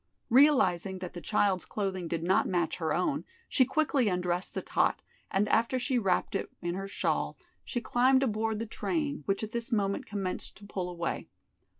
Realizing 0.31 0.97
that 0.97 1.13
the 1.13 1.21
child's 1.21 1.67
clothing 1.67 2.07
did 2.07 2.23
not 2.23 2.47
match 2.47 2.77
her 2.77 2.91
own, 2.91 3.23
she 3.47 3.65
quickly 3.65 4.07
undressed 4.07 4.55
the 4.55 4.61
tot, 4.63 4.99
and 5.29 5.47
after 5.49 5.77
she 5.77 5.93
had 5.93 6.05
wrapped 6.05 6.33
it 6.33 6.49
in 6.59 6.73
her 6.73 6.87
shawl 6.87 7.37
she 7.63 7.81
climbed 7.81 8.23
aboard 8.23 8.57
the 8.57 8.65
train, 8.65 9.21
which 9.27 9.43
at 9.43 9.51
this 9.51 9.71
moment 9.71 10.07
commenced 10.07 10.57
to 10.57 10.65
pull 10.65 10.89
away. 10.89 11.27